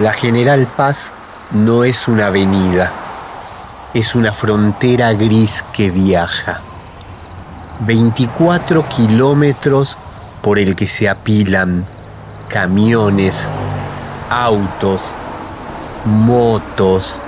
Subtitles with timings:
[0.00, 1.14] La General Paz
[1.52, 2.90] no es una avenida,
[3.94, 6.62] es una frontera gris que viaja.
[7.78, 9.96] 24 kilómetros
[10.42, 11.86] por el que se apilan
[12.48, 13.52] camiones,
[14.28, 15.00] autos,
[16.04, 17.22] motos,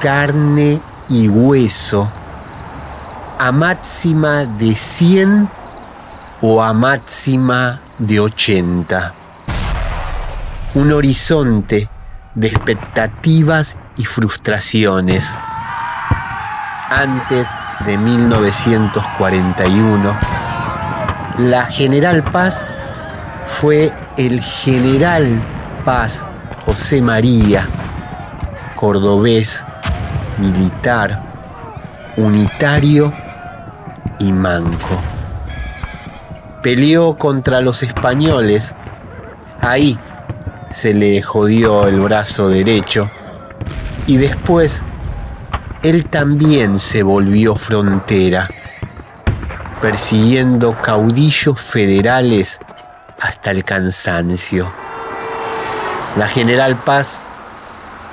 [0.00, 2.08] carne y hueso
[3.40, 5.48] a máxima de 100
[6.42, 9.14] o a máxima de 80
[10.74, 11.88] un horizonte
[12.34, 15.38] de expectativas y frustraciones.
[16.88, 17.50] Antes
[17.84, 20.16] de 1941,
[21.38, 22.66] la General Paz
[23.44, 25.42] fue el General
[25.84, 26.26] Paz
[26.64, 27.68] José María,
[28.76, 29.66] cordobés,
[30.38, 31.22] militar,
[32.16, 33.12] unitario
[34.18, 34.98] y manco.
[36.62, 38.74] Peleó contra los españoles
[39.60, 39.98] ahí
[40.70, 43.10] se le jodió el brazo derecho
[44.06, 44.84] y después
[45.82, 48.48] él también se volvió frontera,
[49.80, 52.60] persiguiendo caudillos federales
[53.20, 54.70] hasta el cansancio.
[56.16, 57.24] La General Paz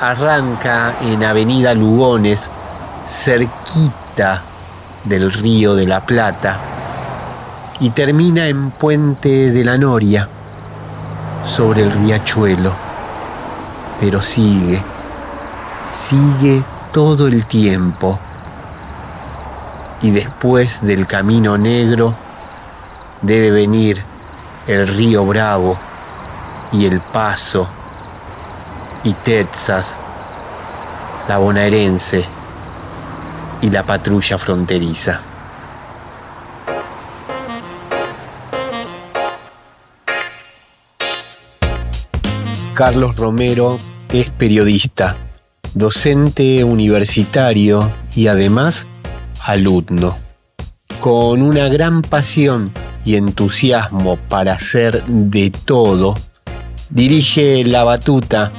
[0.00, 2.50] arranca en Avenida Lugones,
[3.04, 4.42] cerquita
[5.04, 6.58] del río de la Plata,
[7.80, 10.28] y termina en Puente de la Noria
[11.46, 12.72] sobre el riachuelo,
[14.00, 14.82] pero sigue,
[15.88, 18.18] sigue todo el tiempo.
[20.02, 22.14] Y después del camino negro
[23.22, 24.02] debe venir
[24.66, 25.78] el río Bravo
[26.72, 27.66] y el Paso
[29.04, 29.96] y Texas,
[31.28, 32.24] la bonaerense
[33.62, 35.20] y la patrulla fronteriza.
[42.76, 43.78] Carlos Romero
[44.10, 45.16] es periodista,
[45.72, 48.86] docente universitario y además
[49.40, 50.18] alumno.
[51.00, 52.70] Con una gran pasión
[53.02, 56.16] y entusiasmo para hacer de todo,
[56.90, 58.52] dirige La Batuta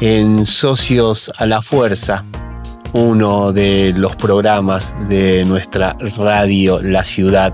[0.00, 2.24] en Socios a la Fuerza,
[2.94, 7.52] uno de los programas de nuestra radio La Ciudad,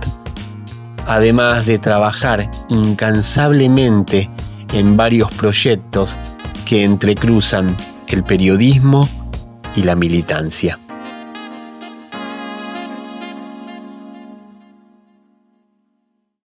[1.09, 4.31] además de trabajar incansablemente
[4.73, 6.17] en varios proyectos
[6.65, 7.77] que entrecruzan
[8.09, 9.09] el periodismo
[9.77, 10.79] y la militancia.